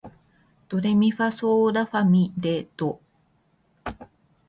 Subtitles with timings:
[0.67, 4.07] ドレミファソーラファ、ミ、レ、ドー